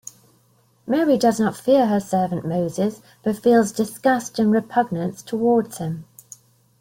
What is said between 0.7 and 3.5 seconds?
Mary does not fear her servant Moses but